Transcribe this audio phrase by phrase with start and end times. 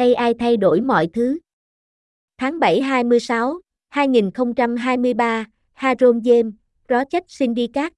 [0.00, 1.38] AI thay đổi mọi thứ.
[2.38, 6.52] Tháng 7 26, 2023, Haron James,
[6.88, 7.92] Project Syndicate.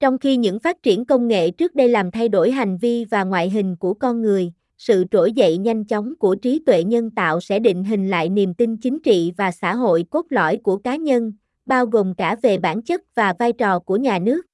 [0.00, 3.24] Trong khi những phát triển công nghệ trước đây làm thay đổi hành vi và
[3.24, 7.40] ngoại hình của con người, sự trỗi dậy nhanh chóng của trí tuệ nhân tạo
[7.40, 10.96] sẽ định hình lại niềm tin chính trị và xã hội cốt lõi của cá
[10.96, 11.32] nhân,
[11.66, 14.46] bao gồm cả về bản chất và vai trò của nhà nước.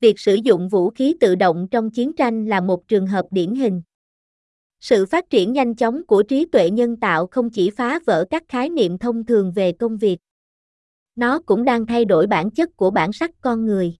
[0.00, 3.54] Việc sử dụng vũ khí tự động trong chiến tranh là một trường hợp điển
[3.54, 3.82] hình.
[4.84, 8.42] Sự phát triển nhanh chóng của trí tuệ nhân tạo không chỉ phá vỡ các
[8.48, 10.18] khái niệm thông thường về công việc.
[11.16, 13.96] Nó cũng đang thay đổi bản chất của bản sắc con người.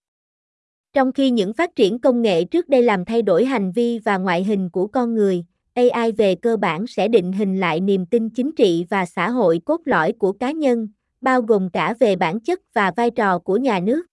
[0.93, 4.17] Trong khi những phát triển công nghệ trước đây làm thay đổi hành vi và
[4.17, 5.45] ngoại hình của con người,
[5.75, 9.61] AI về cơ bản sẽ định hình lại niềm tin chính trị và xã hội
[9.65, 10.89] cốt lõi của cá nhân,
[11.21, 14.07] bao gồm cả về bản chất và vai trò của nhà nước.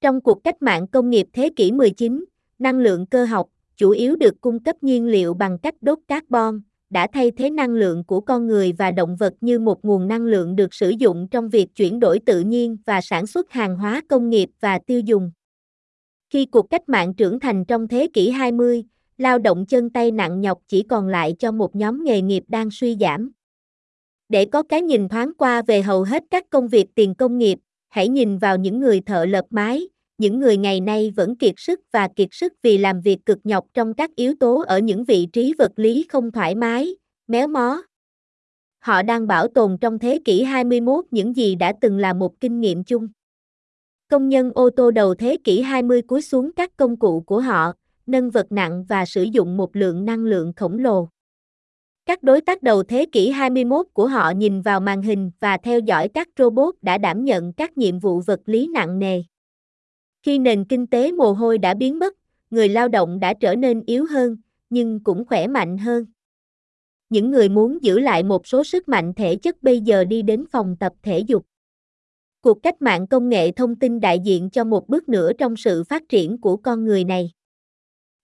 [0.00, 2.24] Trong cuộc cách mạng công nghiệp thế kỷ 19,
[2.58, 3.48] năng lượng cơ học,
[3.80, 7.70] chủ yếu được cung cấp nhiên liệu bằng cách đốt carbon, đã thay thế năng
[7.70, 11.28] lượng của con người và động vật như một nguồn năng lượng được sử dụng
[11.30, 15.00] trong việc chuyển đổi tự nhiên và sản xuất hàng hóa công nghiệp và tiêu
[15.00, 15.30] dùng.
[16.30, 18.84] Khi cuộc cách mạng trưởng thành trong thế kỷ 20,
[19.18, 22.70] lao động chân tay nặng nhọc chỉ còn lại cho một nhóm nghề nghiệp đang
[22.70, 23.32] suy giảm.
[24.28, 27.58] Để có cái nhìn thoáng qua về hầu hết các công việc tiền công nghiệp,
[27.88, 29.88] hãy nhìn vào những người thợ lợp mái,
[30.20, 33.66] những người ngày nay vẫn kiệt sức và kiệt sức vì làm việc cực nhọc
[33.74, 36.96] trong các yếu tố ở những vị trí vật lý không thoải mái,
[37.26, 37.82] méo mó.
[38.78, 42.60] Họ đang bảo tồn trong thế kỷ 21 những gì đã từng là một kinh
[42.60, 43.08] nghiệm chung.
[44.08, 47.72] Công nhân ô tô đầu thế kỷ 20 cúi xuống các công cụ của họ,
[48.06, 51.08] nâng vật nặng và sử dụng một lượng năng lượng khổng lồ.
[52.06, 55.80] Các đối tác đầu thế kỷ 21 của họ nhìn vào màn hình và theo
[55.80, 59.22] dõi các robot đã đảm nhận các nhiệm vụ vật lý nặng nề.
[60.22, 62.14] Khi nền kinh tế mồ hôi đã biến mất,
[62.50, 64.36] người lao động đã trở nên yếu hơn,
[64.70, 66.06] nhưng cũng khỏe mạnh hơn.
[67.08, 70.44] Những người muốn giữ lại một số sức mạnh thể chất bây giờ đi đến
[70.52, 71.46] phòng tập thể dục.
[72.40, 75.84] Cuộc cách mạng công nghệ thông tin đại diện cho một bước nữa trong sự
[75.84, 77.30] phát triển của con người này.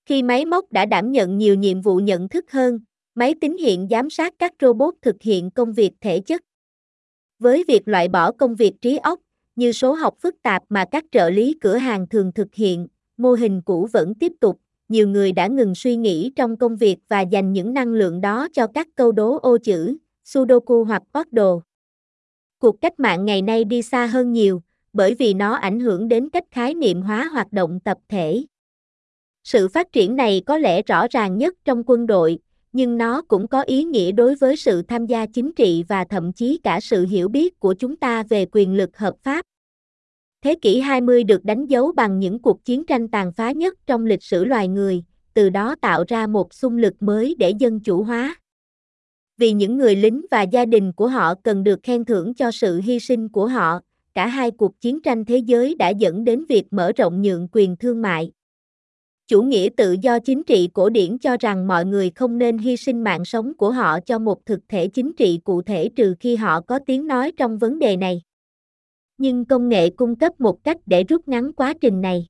[0.06, 2.80] Khi máy móc đã đảm nhận nhiều nhiệm vụ nhận thức hơn,
[3.14, 6.42] máy tính hiện giám sát các robot thực hiện công việc thể chất.
[7.38, 9.20] Với việc loại bỏ công việc trí óc,
[9.56, 12.86] như số học phức tạp mà các trợ lý cửa hàng thường thực hiện,
[13.16, 16.96] mô hình cũ vẫn tiếp tục, nhiều người đã ngừng suy nghĩ trong công việc
[17.08, 21.02] và dành những năng lượng đó cho các câu đố ô chữ, Sudoku hoặc
[21.32, 21.62] đồ.
[22.58, 24.62] Cuộc cách mạng ngày nay đi xa hơn nhiều,
[24.92, 28.44] bởi vì nó ảnh hưởng đến cách khái niệm hóa hoạt động tập thể.
[29.44, 32.38] Sự phát triển này có lẽ rõ ràng nhất trong quân đội,
[32.76, 36.32] nhưng nó cũng có ý nghĩa đối với sự tham gia chính trị và thậm
[36.32, 39.44] chí cả sự hiểu biết của chúng ta về quyền lực hợp pháp.
[40.44, 44.06] Thế kỷ 20 được đánh dấu bằng những cuộc chiến tranh tàn phá nhất trong
[44.06, 45.04] lịch sử loài người,
[45.34, 48.36] từ đó tạo ra một xung lực mới để dân chủ hóa.
[49.36, 52.80] Vì những người lính và gia đình của họ cần được khen thưởng cho sự
[52.80, 53.80] hy sinh của họ,
[54.14, 57.76] cả hai cuộc chiến tranh thế giới đã dẫn đến việc mở rộng nhượng quyền
[57.76, 58.30] thương mại.
[59.28, 62.76] Chủ nghĩa tự do chính trị cổ điển cho rằng mọi người không nên hy
[62.76, 66.36] sinh mạng sống của họ cho một thực thể chính trị cụ thể trừ khi
[66.36, 68.22] họ có tiếng nói trong vấn đề này.
[69.18, 72.26] Nhưng công nghệ cung cấp một cách để rút ngắn quá trình này.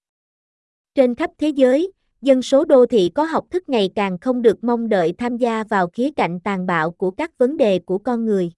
[0.94, 1.92] Trên khắp thế giới,
[2.22, 5.64] dân số đô thị có học thức ngày càng không được mong đợi tham gia
[5.64, 8.52] vào khía cạnh tàn bạo của các vấn đề của con người.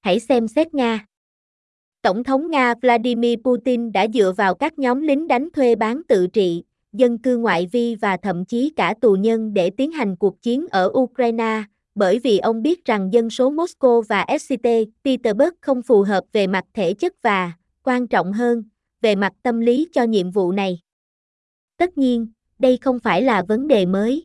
[0.00, 1.06] Hãy xem xét Nga.
[2.02, 6.26] Tổng thống Nga Vladimir Putin đã dựa vào các nhóm lính đánh thuê bán tự
[6.26, 6.62] trị,
[6.92, 10.66] dân cư ngoại vi và thậm chí cả tù nhân để tiến hành cuộc chiến
[10.70, 11.62] ở Ukraine,
[11.94, 14.68] bởi vì ông biết rằng dân số Moscow và SCT
[15.04, 17.52] Petersburg không phù hợp về mặt thể chất và,
[17.82, 18.64] quan trọng hơn,
[19.00, 20.78] về mặt tâm lý cho nhiệm vụ này.
[21.76, 22.26] Tất nhiên,
[22.58, 24.24] đây không phải là vấn đề mới.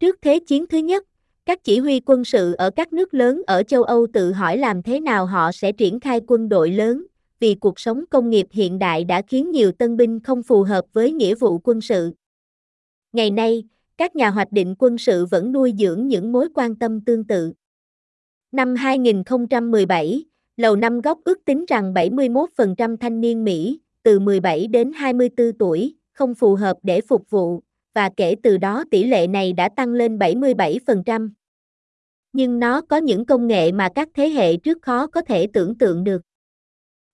[0.00, 1.04] Trước Thế chiến thứ nhất,
[1.46, 4.82] các chỉ huy quân sự ở các nước lớn ở châu Âu tự hỏi làm
[4.82, 7.06] thế nào họ sẽ triển khai quân đội lớn,
[7.40, 10.84] vì cuộc sống công nghiệp hiện đại đã khiến nhiều tân binh không phù hợp
[10.92, 12.12] với nghĩa vụ quân sự.
[13.12, 13.64] Ngày nay,
[13.96, 17.52] các nhà hoạch định quân sự vẫn nuôi dưỡng những mối quan tâm tương tự.
[18.52, 20.24] Năm 2017,
[20.56, 25.94] Lầu Năm Góc ước tính rằng 71% thanh niên Mỹ, từ 17 đến 24 tuổi,
[26.12, 27.62] không phù hợp để phục vụ,
[27.94, 31.30] và kể từ đó tỷ lệ này đã tăng lên 77%.
[32.32, 35.78] Nhưng nó có những công nghệ mà các thế hệ trước khó có thể tưởng
[35.78, 36.22] tượng được.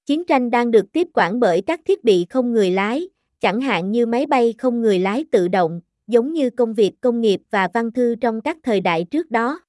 [0.06, 3.08] Chiến tranh đang được tiếp quản bởi các thiết bị không người lái,
[3.40, 7.20] chẳng hạn như máy bay không người lái tự động, giống như công việc công
[7.20, 9.60] nghiệp và văn thư trong các thời đại trước đó.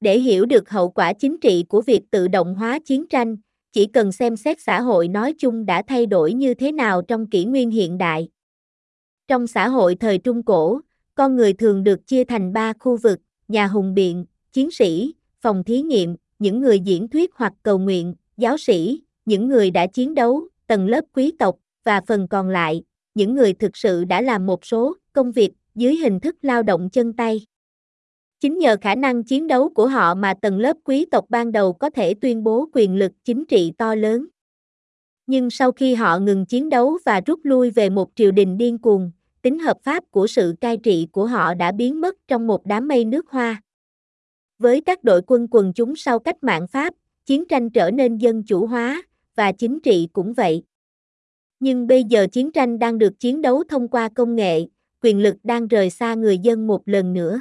[0.00, 3.36] Để hiểu được hậu quả chính trị của việc tự động hóa chiến tranh,
[3.72, 7.30] chỉ cần xem xét xã hội nói chung đã thay đổi như thế nào trong
[7.30, 8.28] kỷ nguyên hiện đại.
[9.28, 10.80] Trong xã hội thời Trung Cổ,
[11.14, 15.64] con người thường được chia thành ba khu vực, nhà hùng biện, chiến sĩ, phòng
[15.64, 20.14] thí nghiệm, những người diễn thuyết hoặc cầu nguyện, giáo sĩ, những người đã chiến
[20.14, 22.82] đấu, tầng lớp quý tộc, và phần còn lại,
[23.14, 26.90] những người thực sự đã làm một số công việc dưới hình thức lao động
[26.90, 27.46] chân tay.
[28.40, 31.72] Chính nhờ khả năng chiến đấu của họ mà tầng lớp quý tộc ban đầu
[31.72, 34.26] có thể tuyên bố quyền lực chính trị to lớn.
[35.26, 38.78] Nhưng sau khi họ ngừng chiến đấu và rút lui về một triều đình điên
[38.78, 39.10] cuồng,
[39.42, 42.88] tính hợp pháp của sự cai trị của họ đã biến mất trong một đám
[42.88, 43.62] mây nước hoa.
[44.58, 46.94] Với các đội quân quần chúng sau cách mạng Pháp,
[47.26, 49.02] chiến tranh trở nên dân chủ hóa,
[49.36, 50.62] và chính trị cũng vậy.
[51.60, 54.66] Nhưng bây giờ chiến tranh đang được chiến đấu thông qua công nghệ,
[55.02, 57.40] quyền lực đang rời xa người dân một lần nữa.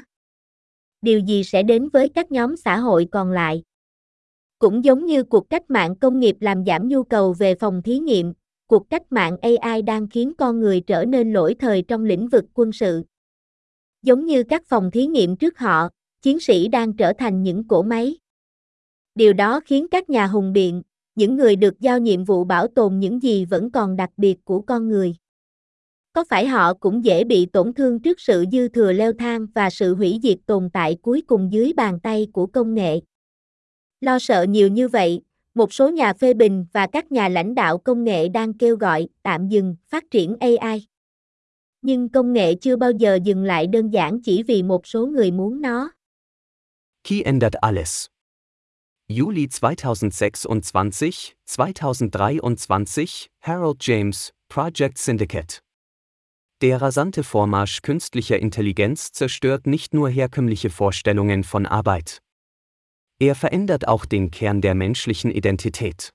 [1.01, 3.63] Điều gì sẽ đến với các nhóm xã hội còn lại?
[4.59, 7.99] Cũng giống như cuộc cách mạng công nghiệp làm giảm nhu cầu về phòng thí
[7.99, 8.33] nghiệm,
[8.67, 12.45] cuộc cách mạng AI đang khiến con người trở nên lỗi thời trong lĩnh vực
[12.53, 13.03] quân sự.
[14.01, 15.89] Giống như các phòng thí nghiệm trước họ,
[16.21, 18.17] chiến sĩ đang trở thành những cỗ máy.
[19.15, 20.81] Điều đó khiến các nhà hùng biện,
[21.15, 24.61] những người được giao nhiệm vụ bảo tồn những gì vẫn còn đặc biệt của
[24.61, 25.15] con người.
[26.13, 29.69] Có phải họ cũng dễ bị tổn thương trước sự dư thừa leo thang và
[29.69, 32.99] sự hủy diệt tồn tại cuối cùng dưới bàn tay của công nghệ?
[34.01, 35.21] Lo sợ nhiều như vậy,
[35.55, 39.07] một số nhà phê bình và các nhà lãnh đạo công nghệ đang kêu gọi
[39.23, 40.87] tạm dừng phát triển AI.
[41.81, 45.31] Nhưng công nghệ chưa bao giờ dừng lại đơn giản chỉ vì một số người
[45.31, 45.91] muốn nó.
[47.03, 48.07] Key ändert alles.
[49.07, 55.61] Juli 2026, 2023, Harold James, Project Syndicate.
[56.61, 62.17] Der rasante Vormarsch künstlicher Intelligenz zerstört nicht nur herkömmliche Vorstellungen von Arbeit.
[63.19, 66.11] Er verändert auch den Kern der menschlichen Identität.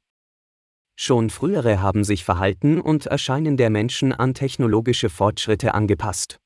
[0.97, 6.41] Schon frühere haben sich Verhalten und Erscheinen der Menschen an technologische Fortschritte angepasst.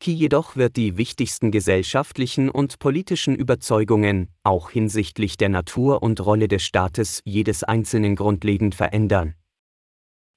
[0.00, 6.48] Ki jedoch wird die wichtigsten gesellschaftlichen und politischen Überzeugungen, auch hinsichtlich der Natur und Rolle
[6.48, 9.34] des Staates jedes Einzelnen grundlegend verändern.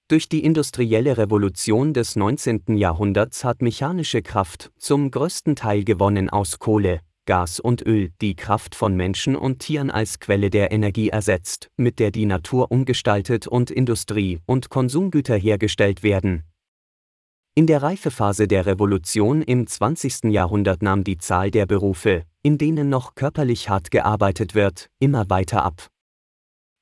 [0.10, 2.78] Durch die industrielle Revolution des 19.
[2.78, 8.74] Jahrhunderts hat mechanische Kraft zum größten Teil gewonnen aus Kohle, Gas und Öl die Kraft
[8.74, 13.70] von Menschen und Tieren als Quelle der Energie ersetzt, mit der die Natur umgestaltet und
[13.70, 16.46] Industrie und Konsumgüter hergestellt werden.
[17.58, 20.26] In der Reifephase der Revolution im 20.
[20.26, 25.64] Jahrhundert nahm die Zahl der Berufe, in denen noch körperlich hart gearbeitet wird, immer weiter
[25.64, 25.88] ab.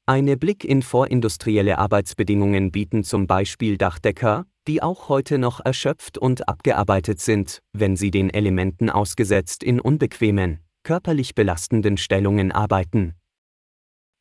[0.05, 6.49] Eine Blick in vorindustrielle Arbeitsbedingungen bieten zum Beispiel Dachdecker, die auch heute noch erschöpft und
[6.49, 13.13] abgearbeitet sind, wenn sie den Elementen ausgesetzt in unbequemen, körperlich belastenden Stellungen arbeiten.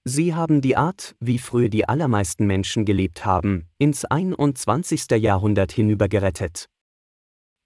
[0.07, 5.11] Sie haben die Art, wie früher die allermeisten Menschen gelebt haben, ins 21.
[5.13, 6.69] Jahrhundert hinüber gerettet.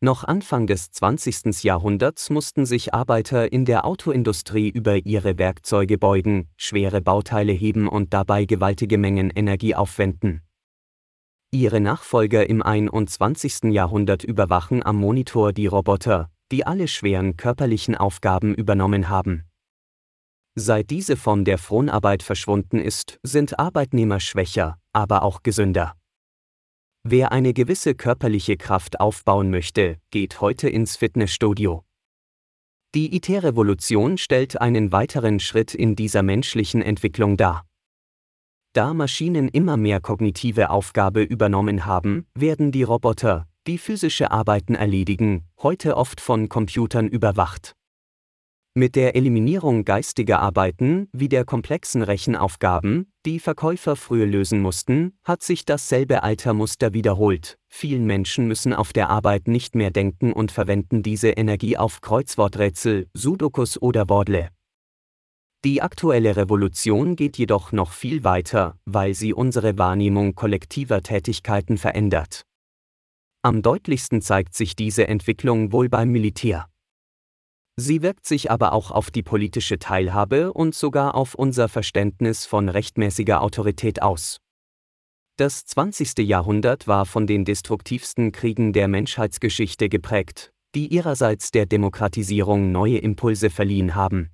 [0.00, 1.64] Noch Anfang des 20.
[1.64, 8.14] Jahrhunderts mussten sich Arbeiter in der Autoindustrie über ihre Werkzeuge beugen, schwere Bauteile heben und
[8.14, 10.42] dabei gewaltige Mengen Energie aufwenden.
[11.50, 13.72] Ihre Nachfolger im 21.
[13.72, 19.47] Jahrhundert überwachen am Monitor die Roboter, die alle schweren körperlichen Aufgaben übernommen haben.
[20.60, 25.94] Seit diese Form der Fronarbeit verschwunden ist, sind Arbeitnehmer schwächer, aber auch gesünder.
[27.04, 31.84] Wer eine gewisse körperliche Kraft aufbauen möchte, geht heute ins Fitnessstudio.
[32.96, 37.64] Die IT-Revolution stellt einen weiteren Schritt in dieser menschlichen Entwicklung dar.
[38.72, 45.44] Da Maschinen immer mehr kognitive Aufgabe übernommen haben, werden die Roboter, die physische Arbeiten erledigen,
[45.62, 47.76] heute oft von Computern überwacht.
[48.74, 55.42] Mit der Eliminierung geistiger Arbeiten, wie der komplexen Rechenaufgaben, die Verkäufer früher lösen mussten, hat
[55.42, 57.58] sich dasselbe Altermuster wiederholt.
[57.68, 63.08] Vielen Menschen müssen auf der Arbeit nicht mehr denken und verwenden diese Energie auf Kreuzworträtsel,
[63.14, 64.50] Sudokus oder Wordle.
[65.64, 72.42] Die aktuelle Revolution geht jedoch noch viel weiter, weil sie unsere Wahrnehmung kollektiver Tätigkeiten verändert.
[73.42, 76.68] Am deutlichsten zeigt sich diese Entwicklung wohl beim Militär.
[77.80, 82.68] Sie wirkt sich aber auch auf die politische Teilhabe und sogar auf unser Verständnis von
[82.68, 84.40] rechtmäßiger Autorität aus.
[85.36, 86.18] Das 20.
[86.26, 93.48] Jahrhundert war von den destruktivsten Kriegen der Menschheitsgeschichte geprägt, die ihrerseits der Demokratisierung neue Impulse
[93.48, 94.30] verliehen haben.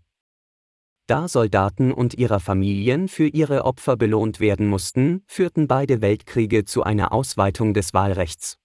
[1.06, 6.82] Da Soldaten und ihrer Familien für ihre Opfer belohnt werden mussten, führten beide Weltkriege zu
[6.82, 8.56] einer Ausweitung des Wahlrechts.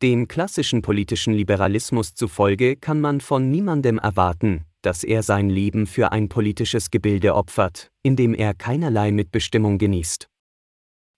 [0.00, 6.12] Dem klassischen politischen Liberalismus zufolge kann man von niemandem erwarten, dass er sein Leben für
[6.12, 10.28] ein politisches Gebilde opfert, in dem er keinerlei Mitbestimmung genießt.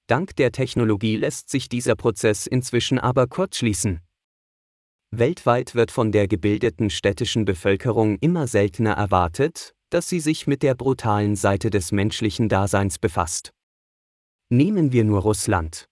[0.06, 4.00] Dank der Technologie lässt sich dieser Prozess inzwischen aber kurzschließen.
[5.10, 10.74] Weltweit wird von der gebildeten städtischen Bevölkerung immer seltener erwartet, dass sie sich mit der
[10.74, 13.52] brutalen Seite des menschlichen Daseins befasst.
[14.48, 15.89] Nehmen wir nur Russland.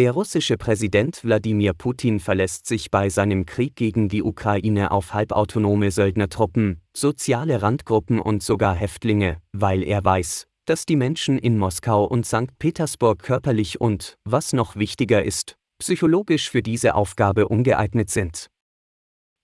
[0.00, 5.90] Der russische Präsident Wladimir Putin verlässt sich bei seinem Krieg gegen die Ukraine auf halbautonome
[5.90, 12.24] Söldnertruppen, soziale Randgruppen und sogar Häftlinge, weil er weiß, dass die Menschen in Moskau und
[12.24, 12.58] St.
[12.58, 18.46] Petersburg körperlich und, was noch wichtiger ist, psychologisch für diese Aufgabe ungeeignet sind.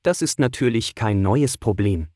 [0.04, 2.06] Das ist natürlich kein neues Problem.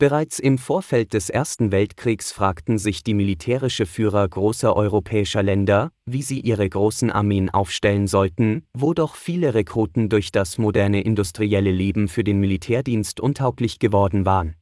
[0.00, 6.22] Bereits im Vorfeld des Ersten Weltkriegs fragten sich die militärische Führer großer europäischer Länder, wie
[6.22, 12.06] sie ihre großen Armeen aufstellen sollten, wo doch viele Rekruten durch das moderne industrielle Leben
[12.06, 14.54] für den Militärdienst untauglich geworden waren.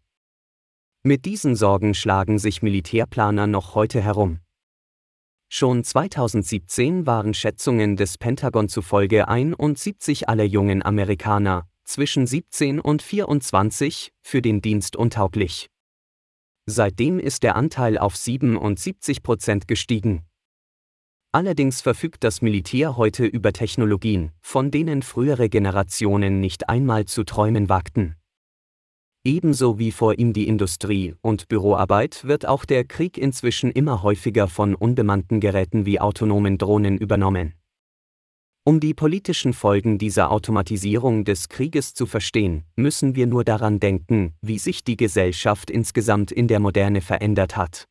[1.03, 4.39] Mit diesen Sorgen schlagen sich Militärplaner noch heute herum.
[5.51, 14.13] Schon 2017 waren Schätzungen des Pentagon zufolge 71 aller jungen Amerikaner, zwischen 17 und 24
[14.23, 15.71] für den Dienst untauglich.
[16.67, 20.27] Seitdem ist der Anteil auf 77 Prozent gestiegen.
[21.33, 27.69] Allerdings verfügt das Militär heute über Technologien, von denen frühere Generationen nicht einmal zu träumen
[27.69, 28.17] wagten.
[29.27, 34.49] Ebenso wie vor ihm die Industrie und Büroarbeit wird auch der Krieg inzwischen immer häufiger
[34.49, 37.55] von unbemannten Geräten wie autonomen Drohnen übernommen.
[38.69, 44.35] Um die politischen Folgen dieser Automatisierung des Krieges zu verstehen, müssen wir nur daran denken,
[44.43, 47.85] wie sich die Gesellschaft insgesamt in der Moderne verändert hat.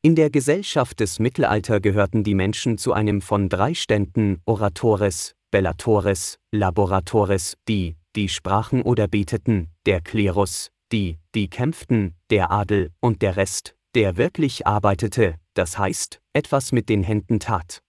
[0.00, 6.38] In der Gesellschaft des Mittelalter gehörten die Menschen zu einem von drei Ständen Oratores, Bellatores,
[6.52, 13.36] Laboratores, die, die sprachen oder beteten, der Klerus, die, die kämpften, der Adel und der
[13.36, 17.81] Rest, der wirklich arbeitete, das heißt, etwas mit den Händen tat.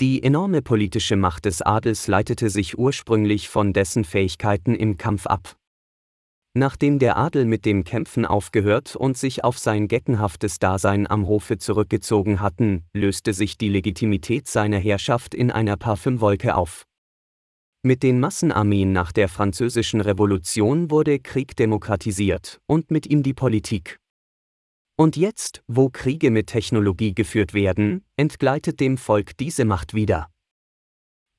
[0.00, 5.56] Die enorme politische Macht des Adels leitete sich ursprünglich von dessen Fähigkeiten im Kampf ab.
[6.54, 11.58] Nachdem der Adel mit dem Kämpfen aufgehört und sich auf sein geckenhaftes Dasein am Hofe
[11.58, 16.86] zurückgezogen hatten, löste sich die Legitimität seiner Herrschaft in einer Parfümwolke auf.
[17.82, 23.99] Mit den Massenarmeen nach der Französischen Revolution wurde Krieg demokratisiert und mit ihm die Politik.
[25.00, 30.28] Und jetzt, wo Kriege mit Technologie geführt werden, entgleitet dem Volk diese Macht wieder.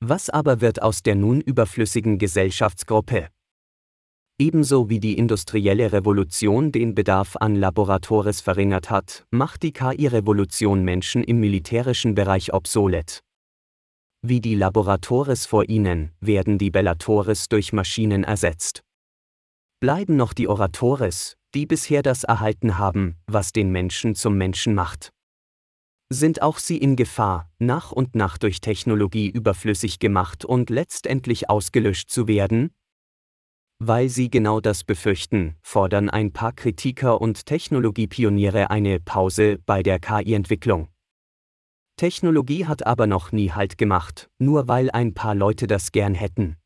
[0.00, 3.28] Was aber wird aus der nun überflüssigen Gesellschaftsgruppe?
[4.36, 11.22] Ebenso wie die industrielle Revolution den Bedarf an Laboratores verringert hat, macht die KI-Revolution Menschen
[11.22, 13.20] im militärischen Bereich obsolet.
[14.22, 18.82] Wie die Laboratores vor ihnen, werden die Bellatores durch Maschinen ersetzt.
[19.78, 25.12] Bleiben noch die Oratores, die bisher das erhalten haben, was den Menschen zum Menschen macht.
[26.08, 32.10] Sind auch sie in Gefahr, nach und nach durch Technologie überflüssig gemacht und letztendlich ausgelöscht
[32.10, 32.74] zu werden?
[33.78, 39.98] Weil sie genau das befürchten, fordern ein paar Kritiker und Technologiepioniere eine Pause bei der
[39.98, 40.88] KI-Entwicklung.
[41.96, 46.56] Technologie hat aber noch nie Halt gemacht, nur weil ein paar Leute das gern hätten.